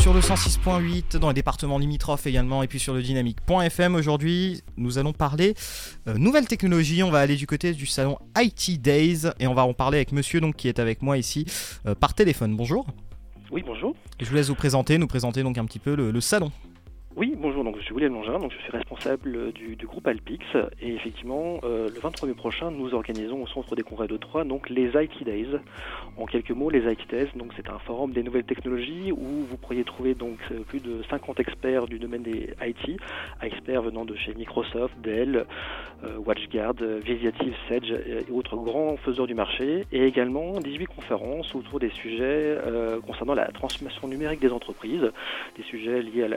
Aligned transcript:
sur 0.00 0.14
le 0.14 0.20
106.8, 0.20 1.18
dans 1.18 1.28
les 1.28 1.34
départements 1.34 1.78
limitrophes 1.78 2.26
également, 2.26 2.62
et 2.62 2.68
puis 2.68 2.78
sur 2.78 2.94
le 2.94 3.02
dynamique.fm. 3.02 3.94
Aujourd'hui, 3.94 4.62
nous 4.76 4.98
allons 4.98 5.12
parler 5.12 5.54
euh, 6.08 6.14
nouvelles 6.16 6.46
technologies. 6.46 7.02
On 7.02 7.10
va 7.10 7.20
aller 7.20 7.36
du 7.36 7.46
côté 7.46 7.72
du 7.72 7.86
salon 7.86 8.18
IT 8.38 8.80
Days 8.80 9.30
et 9.38 9.46
on 9.46 9.54
va 9.54 9.64
en 9.64 9.74
parler 9.74 9.98
avec 9.98 10.12
monsieur 10.12 10.40
donc, 10.40 10.56
qui 10.56 10.68
est 10.68 10.78
avec 10.78 11.02
moi 11.02 11.18
ici 11.18 11.44
euh, 11.86 11.94
par 11.94 12.14
téléphone. 12.14 12.56
Bonjour. 12.56 12.86
Oui, 13.50 13.62
bonjour. 13.66 13.94
Je 14.20 14.26
vous 14.26 14.34
laisse 14.34 14.48
vous 14.48 14.54
présenter, 14.54 14.98
nous 14.98 15.06
présenter 15.06 15.42
donc 15.42 15.58
un 15.58 15.64
petit 15.64 15.78
peu 15.78 15.94
le 15.94 16.20
salon. 16.20 16.50
Oui, 17.14 17.34
bonjour, 17.36 17.62
donc 17.62 17.76
je 17.76 17.82
suis 17.82 17.92
William 17.92 18.14
Longin, 18.14 18.38
donc 18.38 18.52
je 18.52 18.58
suis 18.62 18.72
responsable 18.72 19.52
du, 19.52 19.76
groupe 19.84 20.06
Alpix 20.06 20.46
et 20.80 20.94
effectivement 20.94 21.60
euh, 21.62 21.90
le 21.94 22.00
23 22.00 22.26
mai 22.26 22.34
prochain 22.34 22.70
nous 22.70 22.94
organisons 22.94 23.42
au 23.42 23.46
centre 23.46 23.76
des 23.76 23.82
congrès 23.82 24.08
de 24.08 24.16
Troyes 24.16 24.44
donc 24.44 24.70
les 24.70 24.88
IT 24.94 25.22
Days. 25.22 25.58
En 26.16 26.24
quelques 26.24 26.52
mots, 26.52 26.70
les 26.70 26.90
IT 26.90 27.10
Days, 27.10 27.28
donc 27.36 27.52
c'est 27.54 27.68
un 27.68 27.78
forum 27.80 28.12
des 28.12 28.22
nouvelles 28.22 28.44
technologies 28.44 29.12
où 29.12 29.44
vous 29.46 29.56
pourriez 29.58 29.84
trouver 29.84 30.14
donc 30.14 30.38
euh, 30.52 30.60
plus 30.60 30.80
de 30.80 31.02
50 31.10 31.38
experts 31.38 31.84
du 31.84 31.98
domaine 31.98 32.22
des 32.22 32.54
IT, 32.62 32.98
experts 33.42 33.82
venant 33.82 34.06
de 34.06 34.14
chez 34.14 34.32
Microsoft, 34.32 34.94
Dell, 35.02 35.44
euh, 36.04 36.16
WatchGuard, 36.16 36.76
Visiative, 37.04 37.54
Sedge 37.68 37.92
et 37.92 38.30
autres 38.32 38.56
grands 38.56 38.96
faiseurs 38.96 39.26
du 39.26 39.34
marché 39.34 39.84
et 39.92 40.06
également 40.06 40.60
18 40.60 40.86
conférences 40.86 41.54
autour 41.54 41.78
des 41.78 41.90
sujets 41.90 42.56
concernant 43.06 43.34
la 43.34 43.48
transformation 43.52 44.08
numérique 44.08 44.40
des 44.40 44.52
entreprises, 44.52 45.12
des 45.56 45.62
sujets 45.64 46.00
liés 46.00 46.22
à 46.22 46.28
la, 46.28 46.36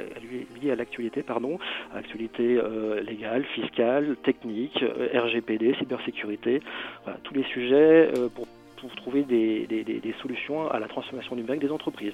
à 0.65 0.65
l'actualité, 0.76 1.22
pardon, 1.22 1.60
actualité 1.94 2.58
euh, 2.58 3.02
légale, 3.02 3.44
fiscale, 3.54 4.16
technique, 4.24 4.82
euh, 4.82 5.10
RGPD, 5.14 5.76
cybersécurité, 5.80 6.62
tous 7.24 7.34
les 7.34 7.44
sujets 7.44 8.12
euh, 8.18 8.30
pour, 8.34 8.48
trouver 8.98 9.24
des, 9.24 10.14
solutions 10.22 10.70
à 10.70 10.78
la 10.80 10.88
transformation 10.88 11.36
numérique 11.36 11.62
des 11.62 11.72
entreprises. 11.72 12.14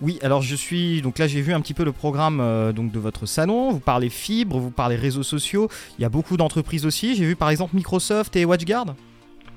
Oui, 0.00 0.18
alors 0.22 0.40
je 0.40 0.56
suis 0.56 1.02
donc 1.02 1.18
là 1.18 1.26
j'ai 1.26 1.42
vu 1.42 1.52
un 1.52 1.60
petit 1.60 1.74
peu 1.74 1.84
le 1.84 1.92
programme 1.92 2.72
donc 2.74 2.90
de 2.90 2.98
votre 2.98 3.26
salon. 3.26 3.70
Vous 3.70 3.80
parlez 3.80 4.08
fibre, 4.08 4.58
vous 4.58 4.70
parlez 4.70 4.96
réseaux 4.96 5.22
sociaux. 5.22 5.68
Il 5.98 6.02
y 6.02 6.06
a 6.06 6.08
beaucoup 6.08 6.38
d'entreprises 6.38 6.86
aussi. 6.86 7.16
J'ai 7.16 7.26
vu 7.26 7.36
par 7.36 7.50
exemple 7.50 7.76
Microsoft 7.76 8.34
et 8.34 8.46
WatchGuard. 8.46 8.94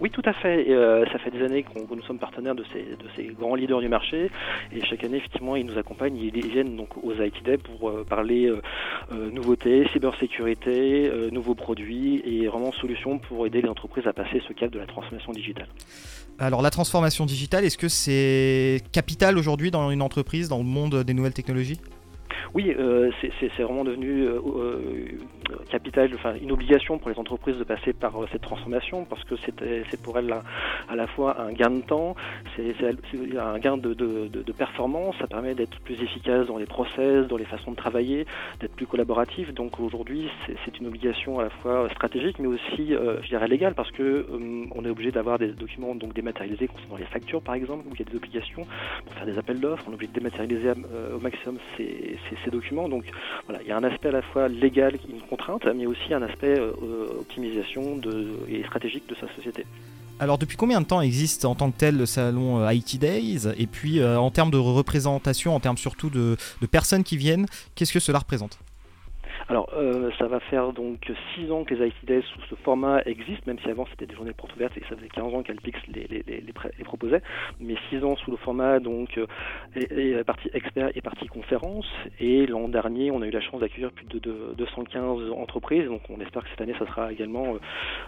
Oui, 0.04 0.10
tout 0.10 0.22
à 0.26 0.34
fait. 0.34 0.66
Euh, 0.70 1.06
ça 1.14 1.18
fait 1.18 1.32
des 1.32 1.42
années 1.42 1.64
que 1.64 1.96
nous 1.96 2.02
sommes 2.02 2.20
partenaires 2.20 2.56
de 2.56 2.66
ces, 2.74 3.24
grands 3.40 3.56
leaders 3.56 3.80
du 3.80 3.88
marché 3.88 4.30
et 4.76 4.84
chaque 4.84 5.02
année, 5.06 5.16
effectivement, 5.16 5.56
ils 5.56 5.66
nous 5.66 5.78
accompagnent. 5.78 6.18
Ils 6.18 6.46
viennent 6.46 6.76
donc 6.76 6.90
aux 7.02 7.14
IT 7.14 7.58
pour 7.64 7.90
euh, 7.90 8.04
parler 8.04 8.48
euh, 8.50 9.32
nouveautés, 9.32 9.88
cybersécurité, 9.94 11.10
nouveaux 11.32 11.56
produits 11.56 12.22
et 12.26 12.48
vraiment 12.48 12.74
solutions 12.74 13.18
pour 13.18 13.48
aider 13.48 13.62
les 13.62 13.70
entreprises 13.70 14.06
à 14.06 14.12
passer 14.12 14.42
ce 14.46 14.52
cap 14.52 14.70
de 14.72 14.80
la 14.80 14.88
transformation 14.88 15.32
digitale. 15.32 15.68
Alors, 16.38 16.62
la 16.62 16.70
transformation 16.70 17.26
digitale, 17.26 17.64
est-ce 17.64 17.78
que 17.78 17.88
c'est 17.88 18.82
capital 18.92 19.38
aujourd'hui 19.38 19.72
dans 19.72 19.90
une 19.90 20.02
entreprise, 20.02 20.50
dans 20.50 20.58
le 20.58 20.66
monde 20.66 21.04
des 21.04 21.14
nouvelles 21.14 21.34
technologies? 21.34 21.80
Oui, 22.54 22.74
euh, 22.78 23.12
c'est 23.40 23.64
vraiment 23.64 23.84
devenu 23.84 24.24
euh, 24.24 24.40
euh, 24.56 25.08
capital, 25.70 26.12
enfin 26.14 26.36
une 26.42 26.52
obligation 26.52 26.98
pour 26.98 27.10
les 27.10 27.20
entreprises 27.20 27.58
de 27.58 27.64
passer 27.64 27.94
par 27.94 28.14
cette 28.32 28.42
transformation 28.42 29.06
parce 29.06 29.24
que 29.24 29.36
c'est 29.46 30.02
pour 30.02 30.18
elles 30.18 30.34
à 30.90 30.96
la 30.96 31.08
fois 31.08 31.42
un 31.42 31.52
gain 31.52 31.70
de 31.70 31.82
temps, 31.82 32.16
c'est 32.56 32.76
un 33.38 33.60
gain 33.60 33.78
de, 33.78 33.94
de, 33.94 34.52
performance, 34.52 35.16
ça 35.20 35.28
permet 35.28 35.56
d'être 35.56 35.80
plus 35.80 36.02
efficace 36.02 36.46
dans 36.48 36.58
les 36.58 36.66
process, 36.66 37.28
dans 37.28 37.38
les 37.38 37.46
façons 37.46 37.72
de 37.72 37.76
travailler, 37.76 38.26
d'être 38.60 38.76
plus 38.76 38.86
collaboratif. 38.86 39.52
Donc 39.54 39.80
aujourd'hui, 39.80 40.30
c'est 40.64 40.80
une 40.80 40.88
obligation 40.88 41.40
à 41.40 41.44
la 41.44 41.50
fois 41.50 41.90
stratégique 41.90 42.38
mais 42.40 42.48
aussi, 42.48 42.90
je 42.90 43.28
dirais, 43.28 43.48
légale 43.48 43.74
parce 43.74 43.92
que 43.92 44.28
on 44.76 44.86
est 44.86 44.90
obligé 44.90 45.12
d'avoir 45.12 45.40
des 45.40 45.48
documents 45.48 45.96
donc 45.96 46.14
dématérialisés 46.14 46.68
concernant 46.68 46.98
les 46.98 47.06
factures 47.06 47.42
par 47.42 47.56
exemple, 47.56 47.86
où 47.88 47.94
il 47.94 48.00
y 48.00 48.04
a 48.04 48.06
des 48.06 48.16
obligations 48.16 48.66
pour 49.06 49.14
faire 49.16 49.26
des 49.26 49.38
appels 49.38 49.60
d'offres, 49.60 49.84
on 49.88 49.92
est 49.92 49.96
obligé 49.96 50.12
de 50.12 50.20
dématérialiser 50.20 50.72
au 51.14 51.20
maximum 51.20 51.58
ces 51.78 52.18
ces 52.44 52.52
documents. 52.52 52.90
Donc 52.90 53.06
voilà, 53.48 53.62
il 53.62 53.68
y 53.68 53.72
a 53.72 53.78
un 53.78 53.84
aspect 53.84 54.10
à 54.10 54.14
la 54.14 54.22
fois 54.22 54.48
légal, 54.48 54.98
une 55.10 55.22
contrainte, 55.22 55.66
mais 55.76 55.86
aussi 55.86 56.14
un 56.14 56.22
aspect 56.22 56.60
euh, 56.60 56.72
euh, 56.82 57.20
optimisation 57.22 58.00
et 58.48 58.64
stratégique 58.64 59.08
de 59.08 59.16
sa 59.16 59.28
société. 59.36 59.66
Alors 60.20 60.38
depuis 60.38 60.58
combien 60.58 60.80
de 60.80 60.86
temps 60.86 61.02
existe 61.02 61.44
en 61.44 61.56
tant 61.56 61.72
que 61.72 61.78
tel 61.78 61.98
le 61.98 62.06
salon 62.06 62.60
euh, 62.60 62.74
IT 62.74 63.00
Days? 63.00 63.48
Et 63.58 63.68
puis 63.68 64.04
en 64.04 64.32
termes 64.32 64.52
de 64.52 64.58
représentation, 64.58 65.56
en 65.56 65.60
termes 65.60 65.78
surtout 65.78 66.10
de 66.10 66.38
personnes 66.72 67.04
qui 67.04 67.18
viennent, 67.18 67.46
qu'est-ce 67.76 67.94
que 67.94 68.00
cela 68.00 68.20
représente? 68.20 68.60
Alors, 69.50 69.70
euh, 69.76 70.10
ça 70.18 70.28
va 70.28 70.40
faire 70.40 70.72
donc 70.72 71.12
6 71.36 71.52
ans 71.52 71.64
que 71.64 71.74
les 71.74 71.88
IT 71.88 72.06
Days 72.06 72.24
sous 72.34 72.42
ce 72.50 72.56
format 72.56 73.02
existent, 73.06 73.44
même 73.46 73.60
si 73.60 73.70
avant 73.70 73.86
c'était 73.88 74.06
des 74.06 74.16
journées 74.16 74.34
portes 74.34 74.56
ouvertes 74.56 74.78
et 74.78 74.84
ça 74.88 74.96
faisait 74.96 75.10
15 75.10 75.34
ans 75.34 75.44
qu'Alpix 75.44 75.80
les, 75.88 76.84
proposait. 76.86 77.22
Mais 77.60 77.76
6 77.90 78.04
ans 78.04 78.16
sous 78.16 78.32
le 78.32 78.38
format 78.38 78.80
donc 78.80 79.18
euh, 79.18 79.26
et, 79.76 80.24
partie 80.24 80.50
expert 80.54 80.92
et 80.96 81.02
partie 81.02 81.28
conférence. 81.28 81.86
Et 82.20 82.46
l'an 82.48 82.70
dernier, 82.70 83.12
on 83.12 83.22
a 83.22 83.28
eu 83.28 83.32
la 83.32 83.42
chance 83.42 83.60
d'accueillir 83.60 83.92
plus 83.92 84.06
de, 84.06 84.54
215 84.58 85.32
entreprises. 85.32 85.86
Donc, 85.86 86.02
on 86.10 86.20
espère 86.22 86.44
que 86.44 86.50
cette 86.50 86.62
année, 86.62 86.76
ça 86.80 86.86
sera 86.86 87.12
également 87.12 87.56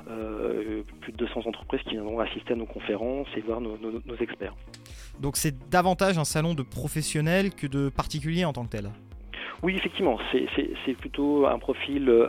euh, 0.10 0.84
plus 1.02 1.12
de 1.12 1.18
200 1.18 1.42
entreprises 1.46 1.82
qui 1.84 1.92
viendront 1.92 2.20
assister 2.20 2.54
à 2.54 2.56
nos 2.56 2.66
conférences 2.66 3.28
et 3.36 3.42
voir 3.42 3.60
nos, 3.60 3.78
nos 3.78 4.16
experts. 4.18 4.56
Donc, 5.20 5.38
c'est 5.38 5.70
davantage 5.70 6.18
un 6.18 6.26
salon 6.26 6.54
de 6.54 6.64
professionnels 6.64 7.54
que 7.54 7.68
de 7.68 7.90
particuliers 7.90 8.46
en 8.46 8.54
tant 8.54 8.64
que 8.66 8.70
tel. 8.70 8.92
Oui, 9.64 9.76
effectivement, 9.78 10.20
c'est 10.32 10.94
plutôt 10.94 11.46
un 11.46 11.58
profil 11.60 12.10
euh, 12.10 12.28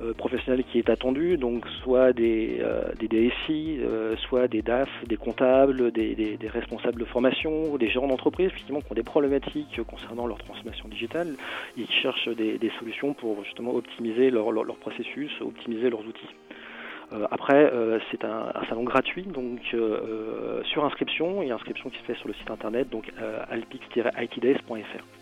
euh, 0.00 0.12
professionnel 0.14 0.62
qui 0.64 0.78
est 0.78 0.90
attendu, 0.90 1.38
donc 1.38 1.66
soit 1.82 2.12
des, 2.12 2.58
euh, 2.60 2.92
DSI, 3.00 3.80
soit 4.28 4.46
des 4.46 4.62
DAF, 4.62 4.88
des 5.06 5.16
comptables, 5.16 5.90
des, 5.90 6.38
responsables 6.44 7.00
de 7.00 7.04
formation, 7.06 7.76
des 7.76 7.88
gérants 7.88 8.08
d'entreprise, 8.08 8.46
effectivement, 8.46 8.80
qui 8.80 8.92
ont 8.92 8.94
des 8.94 9.02
problématiques 9.02 9.80
concernant 9.88 10.26
leur 10.26 10.38
transformation 10.38 10.88
digitale 10.88 11.34
et 11.78 11.84
qui 11.84 11.92
cherchent 11.92 12.28
des, 12.28 12.72
solutions 12.78 13.14
pour 13.14 13.42
justement 13.44 13.74
optimiser 13.74 14.30
leur, 14.30 14.52
processus, 14.76 15.30
optimiser 15.40 15.90
leurs 15.90 16.06
outils. 16.06 16.28
après, 17.30 17.70
c'est 18.10 18.24
un, 18.24 18.52
salon 18.68 18.84
gratuit, 18.84 19.24
donc 19.24 19.60
sur 20.64 20.84
inscription, 20.84 21.42
et 21.42 21.50
inscription 21.50 21.90
qui 21.90 21.98
se 21.98 22.04
fait 22.04 22.16
sur 22.16 22.28
le 22.28 22.34
site 22.34 22.50
internet, 22.50 22.90
donc 22.90 23.10
alpix-itdays.fr. 23.50 25.21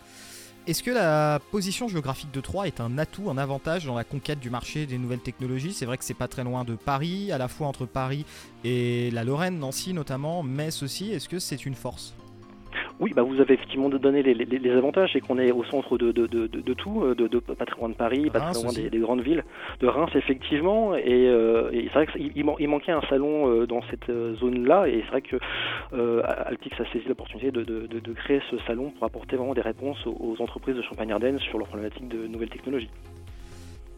Est-ce 0.66 0.82
que 0.82 0.90
la 0.90 1.40
position 1.50 1.88
géographique 1.88 2.30
de 2.32 2.40
Troyes 2.40 2.66
est 2.66 2.80
un 2.80 2.98
atout, 2.98 3.30
un 3.30 3.38
avantage 3.38 3.86
dans 3.86 3.94
la 3.94 4.04
conquête 4.04 4.38
du 4.40 4.50
marché 4.50 4.84
des 4.84 4.98
nouvelles 4.98 5.20
technologies? 5.20 5.72
C'est 5.72 5.86
vrai 5.86 5.96
que 5.96 6.04
c'est 6.04 6.14
pas 6.14 6.28
très 6.28 6.44
loin 6.44 6.64
de 6.64 6.74
Paris, 6.74 7.32
à 7.32 7.38
la 7.38 7.48
fois 7.48 7.66
entre 7.66 7.86
Paris 7.86 8.26
et 8.62 9.10
la 9.10 9.24
Lorraine, 9.24 9.58
Nancy 9.58 9.94
notamment, 9.94 10.42
Metz 10.42 10.82
aussi. 10.82 11.12
Est-ce 11.12 11.28
que 11.30 11.38
c'est 11.38 11.64
une 11.64 11.74
force? 11.74 12.14
Oui, 13.00 13.12
bah 13.14 13.22
vous 13.22 13.40
avez 13.40 13.54
effectivement 13.54 13.88
donné 13.88 14.22
les, 14.22 14.34
les, 14.34 14.70
avantages, 14.72 15.10
c'est 15.14 15.20
qu'on 15.20 15.38
est 15.38 15.50
au 15.52 15.64
centre 15.64 15.96
de, 15.96 16.12
de, 16.12 16.26
de, 16.26 16.46
de 16.46 16.74
tout, 16.74 17.02
euh, 17.02 17.14
de, 17.14 17.38
pas 17.38 17.64
très 17.64 17.80
loin 17.80 17.88
de 17.88 17.94
Paris, 17.94 18.28
pas 18.30 18.40
très 18.40 18.62
loin 18.62 18.72
des, 18.72 18.98
grandes 18.98 19.22
villes, 19.22 19.42
de 19.80 19.86
Reims 19.86 20.10
effectivement, 20.14 20.94
et, 20.94 21.26
euh, 21.28 21.70
c'est 21.72 21.94
vrai 21.94 22.06
qu'il 22.06 22.32
il 22.36 22.68
manquait 22.68 22.92
un 22.92 23.00
salon 23.08 23.48
euh, 23.48 23.66
dans 23.66 23.80
cette 23.90 24.10
zone-là, 24.10 24.86
et 24.86 25.02
c'est 25.04 25.10
vrai 25.10 25.22
que 25.22 25.36
euh, 25.94 26.22
Altix 26.46 26.78
a 26.78 26.84
saisi 26.92 27.08
l'opportunité 27.08 27.50
de, 27.50 28.12
créer 28.12 28.42
ce 28.50 28.58
salon 28.66 28.90
pour 28.90 29.04
apporter 29.04 29.36
vraiment 29.36 29.54
des 29.54 29.60
réponses 29.62 30.06
aux, 30.06 30.16
aux 30.20 30.42
entreprises 30.42 30.76
de 30.76 30.82
Champagne-Ardenne 30.82 31.38
sur 31.38 31.58
leurs 31.58 31.68
problématiques 31.68 32.08
de 32.08 32.26
nouvelles 32.26 32.50
technologies. 32.50 32.90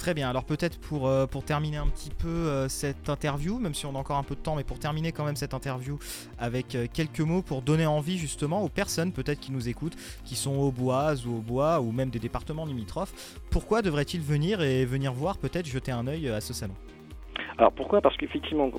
Très 0.02 0.14
bien, 0.14 0.28
alors 0.28 0.42
peut-être 0.42 0.80
pour, 0.80 1.06
euh, 1.06 1.26
terminer 1.46 1.76
un 1.76 1.86
petit 1.86 2.10
peu 2.10 2.26
euh, 2.26 2.68
cette 2.68 3.08
interview, 3.08 3.60
même 3.60 3.72
si 3.72 3.86
on 3.86 3.94
a 3.94 3.98
encore 3.98 4.16
un 4.16 4.24
peu 4.24 4.34
de 4.34 4.40
temps, 4.40 4.56
mais 4.56 4.64
pour 4.64 4.80
terminer 4.80 5.12
quand 5.12 5.24
même 5.24 5.36
cette 5.36 5.54
interview 5.54 5.96
avec 6.40 6.74
euh, 6.74 6.88
quelques 6.92 7.20
mots 7.20 7.40
pour 7.40 7.62
donner 7.62 7.86
envie 7.86 8.18
justement 8.18 8.64
aux 8.64 8.68
personnes 8.68 9.12
peut-être 9.12 9.38
qui 9.38 9.52
nous 9.52 9.68
écoutent, 9.68 9.96
qui 10.24 10.34
sont 10.34 10.56
au 10.56 10.72
bois 10.72 11.14
ou 11.24 11.36
au 11.36 11.40
bois 11.40 11.80
ou 11.80 11.92
même 11.92 12.10
des 12.10 12.18
départements 12.18 12.66
limitrophes, 12.66 13.14
pourquoi 13.50 13.80
devraient-ils 13.80 14.22
venir 14.22 14.60
et 14.60 14.84
venir 14.84 15.12
voir 15.12 15.38
peut-être 15.38 15.66
jeter 15.66 15.92
un 15.92 16.08
œil 16.08 16.28
à 16.30 16.40
ce 16.40 16.52
salon? 16.52 16.74
Alors 17.62 17.70
pourquoi? 17.70 18.00
Parce 18.00 18.16
qu'effectivement, 18.16 18.72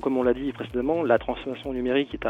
comme 0.00 0.16
on 0.16 0.22
l'a 0.22 0.32
dit 0.32 0.50
précédemment, 0.52 1.02
la 1.02 1.18
transformation 1.18 1.74
numérique 1.74 2.14
est, 2.14 2.26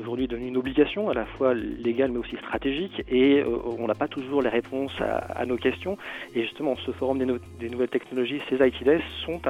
aujourd'hui 0.00 0.26
devenue 0.26 0.48
une 0.48 0.56
obligation, 0.56 1.10
à 1.10 1.14
la 1.14 1.26
fois 1.26 1.54
légale 1.54 2.10
mais 2.10 2.18
aussi 2.18 2.34
stratégique, 2.38 3.04
et 3.08 3.38
euh, 3.38 3.56
on 3.78 3.86
n'a 3.86 3.94
pas 3.94 4.08
toujours 4.08 4.42
les 4.42 4.48
réponses 4.48 5.00
à, 5.00 5.46
nos 5.46 5.56
questions. 5.56 5.96
Et 6.34 6.42
justement, 6.42 6.74
ce 6.84 6.90
forum 6.90 7.18
des, 7.18 7.68
nouvelles 7.68 7.88
technologies, 7.88 8.40
ces 8.48 8.56
IT 8.56 8.82
Days, 8.82 9.00
sont 9.24 9.40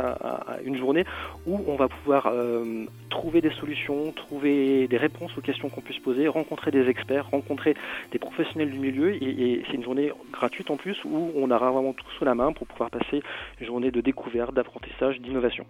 une 0.62 0.76
journée 0.76 1.06
où 1.46 1.64
on 1.66 1.76
va 1.76 1.88
pouvoir 1.88 2.26
euh, 2.26 2.84
trouver 3.08 3.40
des 3.40 3.52
solutions, 3.52 4.12
trouver 4.12 4.86
des 4.88 4.98
réponses 4.98 5.38
aux 5.38 5.40
questions 5.40 5.70
qu'on 5.70 5.80
puisse 5.80 6.00
poser, 6.00 6.28
rencontrer 6.28 6.70
des 6.70 6.86
experts, 6.86 7.30
rencontrer 7.30 7.76
des 8.12 8.18
professionnels 8.18 8.70
du 8.70 8.78
milieu. 8.78 9.14
Et, 9.14 9.62
c'est 9.66 9.74
une 9.76 9.84
journée 9.84 10.12
gratuite 10.32 10.70
en 10.70 10.76
plus 10.76 11.02
où 11.06 11.30
on 11.34 11.50
aura 11.50 11.70
vraiment 11.70 11.94
tout 11.94 12.04
sous 12.18 12.26
la 12.26 12.34
main 12.34 12.52
pour 12.52 12.66
pouvoir 12.66 12.90
passer 12.90 13.22
une 13.58 13.66
journée 13.66 13.90
de 13.90 14.02
découverte, 14.02 14.52
d'apprentissage, 14.52 15.18
d'innovation. 15.20 15.64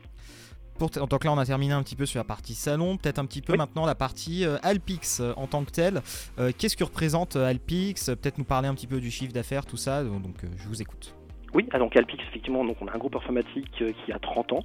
Pour 0.79 0.91
en 1.00 1.06
tant 1.06 1.19
que 1.19 1.26
là, 1.26 1.32
on 1.32 1.38
a 1.38 1.47
terminé 1.47 1.73
un 1.73 1.82
petit 1.82 1.94
peu 1.94 2.06
sur 2.06 2.19
la 2.19 2.25
partie 2.25 2.55
salon, 2.55 2.97
peut-être 2.97 3.19
un 3.19 3.26
petit 3.26 3.43
peu 3.43 3.56
maintenant 3.56 3.87
la 3.87 3.94
partie 3.94 4.44
euh, 4.44 4.59
Alpix 4.62 5.21
euh, 5.21 5.32
en 5.37 5.47
tant 5.47 5.65
que 5.65 5.71
telle. 5.71 6.03
Euh, 6.38 6.50
qu'est-ce 6.56 6.76
que 6.76 6.85
représente 6.85 7.37
Alpix? 7.37 8.06
Peut-être 8.06 8.38
nous 8.38 8.44
parler 8.44 8.69
un 8.69 8.75
petit 8.75 8.88
peu 8.88 9.00
du 9.00 9.11
chiffre 9.11 9.32
d'affaires, 9.32 9.67
tout 9.67 9.76
ça. 9.76 10.03
Donc, 10.03 10.37
je 10.56 10.69
vous 10.69 10.82
écoute. 10.82 11.15
Oui, 11.55 11.69
ah, 11.71 11.79
donc 11.79 11.97
Alpix, 11.97 12.21
effectivement, 12.29 12.65
donc 12.65 12.79
on 12.81 12.89
a 12.89 12.93
un 12.93 12.99
groupe 12.99 13.15
informatique 13.15 13.81
euh, 13.81 13.93
qui 14.05 14.12
a 14.12 14.19
30 14.19 14.55
ans, 14.55 14.62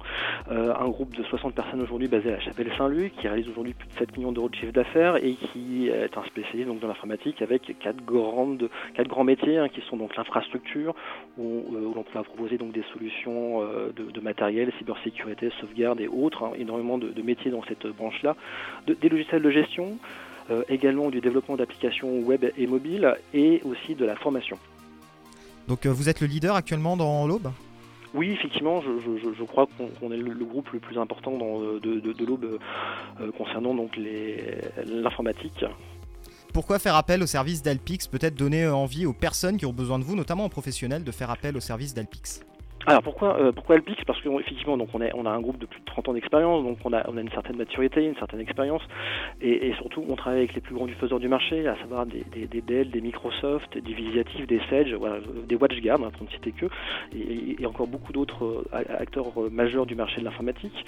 euh, 0.50 0.74
un 0.74 0.88
groupe 0.88 1.14
de 1.14 1.22
60 1.22 1.54
personnes 1.54 1.80
aujourd'hui 1.80 2.08
basé 2.08 2.30
à 2.30 2.32
la 2.32 2.40
Chapelle 2.40 2.68
Saint-Luc, 2.76 3.14
qui 3.16 3.28
réalise 3.28 3.48
aujourd'hui 3.48 3.74
plus 3.74 3.86
de 3.86 3.92
7 3.92 4.16
millions 4.16 4.32
d'euros 4.32 4.48
de 4.48 4.56
chiffre 4.56 4.72
d'affaires 4.72 5.14
et 5.24 5.34
qui 5.34 5.86
est 5.86 6.18
un 6.18 6.24
spécialiste 6.24 6.66
donc, 6.66 6.80
dans 6.80 6.88
l'informatique 6.88 7.42
avec 7.42 7.78
quatre, 7.78 8.04
grandes, 8.04 8.68
quatre 8.94 9.06
grands 9.06 9.22
métiers 9.22 9.58
hein, 9.58 9.68
qui 9.68 9.82
sont 9.82 9.98
donc 9.98 10.16
l'infrastructure, 10.16 10.96
où, 11.38 11.64
euh, 11.76 11.92
l'on 11.94 12.02
peut 12.02 12.20
proposer 12.24 12.58
donc 12.58 12.72
des 12.72 12.84
solutions 12.92 13.60
de, 13.60 14.20
matériel, 14.20 14.72
cybersécurité, 14.78 15.50
sauvegarde 15.60 16.00
et 16.00 16.08
autres, 16.08 16.42
hein, 16.42 16.52
énormément 16.58 16.98
de, 16.98 17.22
métiers 17.22 17.52
dans 17.52 17.62
cette 17.62 17.86
branche-là, 17.86 18.34
des 18.88 19.08
logiciels 19.08 19.42
de 19.42 19.50
gestion, 19.50 19.96
également 20.68 21.10
du 21.10 21.20
développement 21.20 21.56
d'applications 21.56 22.18
web 22.20 22.44
et 22.56 22.66
mobile 22.66 23.14
et 23.32 23.60
aussi 23.64 23.94
de 23.94 24.04
la 24.04 24.16
formation. 24.16 24.58
Donc 25.68 25.86
euh, 25.86 25.90
vous 25.90 26.08
êtes 26.08 26.20
le 26.20 26.26
leader 26.26 26.54
actuellement 26.54 26.96
dans 26.96 27.26
l'Aube 27.26 27.50
oui, 28.12 28.32
effectivement, 28.32 28.80
je, 28.80 29.44
crois 29.44 29.68
qu'on 30.00 30.10
est 30.10 30.16
le, 30.16 30.44
groupe 30.44 30.68
le 30.72 30.80
plus 30.80 30.98
important 30.98 31.38
euh, 31.62 31.78
de, 31.78 32.24
l'Aube 32.26 32.58
euh, 33.20 33.30
concernant 33.38 33.72
donc 33.72 33.96
l'informatique. 33.96 35.64
Pourquoi 36.52 36.80
faire 36.80 36.96
appel 36.96 37.22
au 37.22 37.26
service 37.26 37.62
d'Alpix? 37.62 38.08
Peut-être 38.08 38.34
donner 38.34 38.66
envie 38.66 39.06
aux 39.06 39.12
personnes 39.12 39.58
qui 39.58 39.64
ont 39.66 39.72
besoin 39.72 40.00
de 40.00 40.04
vous, 40.04 40.16
notamment 40.16 40.46
aux 40.46 40.48
professionnels, 40.48 41.04
de 41.04 41.12
faire 41.12 41.30
appel 41.30 41.56
au 41.56 41.60
service 41.60 41.94
d'Alpix? 41.94 42.40
Alors 42.86 43.02
pourquoi 43.02 43.38
euh, 43.38 43.52
pourquoi 43.52 43.76
Alpix 43.76 44.02
Parce 44.06 44.20
qu'effectivement 44.22 44.78
donc 44.78 44.88
on, 44.94 45.02
est, 45.02 45.10
on 45.14 45.26
a 45.26 45.30
un 45.30 45.40
groupe 45.40 45.58
de 45.58 45.66
plus 45.66 45.80
de 45.80 45.84
30 45.84 46.08
ans 46.08 46.12
d'expérience, 46.14 46.64
donc 46.64 46.78
on 46.84 46.92
a, 46.94 47.04
on 47.08 47.16
a 47.18 47.20
une 47.20 47.30
certaine 47.30 47.56
maturité, 47.56 48.04
une 48.04 48.16
certaine 48.16 48.40
expérience, 48.40 48.82
et, 49.42 49.72
surtout 49.74 50.04
on 50.08 50.16
travaille 50.16 50.40
avec 50.40 50.54
les 50.54 50.62
plus 50.62 50.74
grands 50.74 50.86
diffuseurs 50.86 51.20
du 51.20 51.28
marché, 51.28 51.66
à 51.68 51.76
savoir 51.76 52.06
des, 52.06 52.24
des, 52.46 52.60
Dell, 52.62 52.90
des 52.90 53.02
Microsoft, 53.02 53.76
des 53.76 53.92
Visiative, 53.92 54.46
des 54.46 54.60
Sage, 54.70 54.94
voilà, 54.94 55.16
des 55.46 55.56
WatchGuard, 55.56 56.00
hein, 56.02 56.10
pour 56.16 56.24
ne 56.24 56.30
citer 56.30 56.52
que, 56.52 56.66
et, 57.14 57.66
encore 57.66 57.86
beaucoup 57.86 58.12
d'autres 58.12 58.64
euh, 58.72 58.98
acteurs 58.98 59.26
euh, 59.36 59.50
majeurs 59.50 59.84
du 59.84 59.94
marché 59.94 60.20
de 60.20 60.24
l'informatique. 60.24 60.84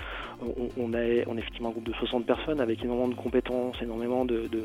On, 0.77 0.93
est, 0.95 1.25
on 1.29 1.37
est 1.37 1.41
effectivement 1.41 1.69
un 1.69 1.73
groupe 1.73 1.87
de 1.87 1.93
60 1.93 2.27
personnes 2.27 2.61
avec 2.61 2.83
énormément 2.83 3.09
de 3.09 3.15
compétences, 3.15 3.81
énormément 3.81 4.25
de, 4.25 4.49
de, 4.51 4.61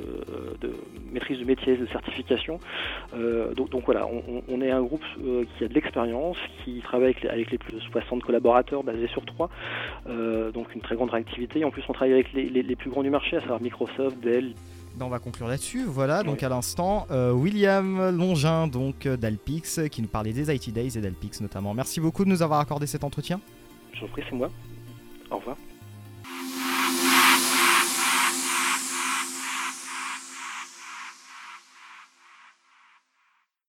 maîtrise 1.11 1.39
de 1.39 1.45
métier, 1.45 1.77
de 1.77 1.85
certification. 1.87 2.59
donc, 3.55 3.69
donc, 3.69 3.83
voilà, 3.85 4.07
on, 4.07 4.41
on, 4.49 4.61
est 4.61 4.71
un 4.71 4.81
groupe 4.81 5.03
qui 5.57 5.63
a 5.63 5.67
de 5.67 5.73
l'expérience, 5.73 6.37
qui 6.63 6.79
travaille 6.79 7.13
avec 7.25 7.51
les 7.51 7.57
plus 7.57 7.73
de 7.73 7.79
60 7.79 8.23
collaborateurs 8.23 8.83
basés 8.83 9.07
sur 9.07 9.25
trois, 9.25 9.49
euh, 10.07 10.51
donc 10.51 10.73
une 10.75 10.81
très 10.81 10.95
grande 10.95 11.09
réactivité. 11.09 11.63
En 11.65 11.71
plus, 11.71 11.83
on 11.87 11.93
travaille 11.93 12.13
avec 12.13 12.33
les, 12.33 12.75
plus 12.75 12.89
grands 12.89 13.03
du 13.03 13.09
marché, 13.09 13.37
à 13.37 13.41
savoir 13.41 13.61
Microsoft, 13.61 14.19
Dell. 14.21 14.53
Ben, 14.95 15.05
on 15.05 15.09
va 15.09 15.19
conclure 15.19 15.47
là-dessus. 15.47 15.83
Voilà, 15.85 16.23
donc 16.23 16.41
à 16.41 16.49
l'instant, 16.49 17.05
euh, 17.11 17.31
William 17.31 18.09
Longin 18.09 18.67
donc 18.67 19.05
euh, 19.05 19.15
d'Alpix, 19.15 19.79
qui 19.91 20.01
nous 20.01 20.07
parlait 20.07 20.33
des 20.33 20.53
IT 20.53 20.73
Days 20.73 20.97
et 20.97 21.01
d'Alpix 21.01 21.41
notamment. 21.41 21.73
Merci 21.73 21.99
beaucoup 21.99 22.25
de 22.25 22.29
nous 22.29 22.41
avoir 22.41 22.59
accordé 22.59 22.87
cet 22.87 23.03
entretien. 23.03 23.39
Je 23.93 24.01
vous 24.01 24.07
prie, 24.07 24.23
c'est 24.29 24.35
moi. 24.35 24.49
Au 25.29 25.37
revoir. 25.37 25.57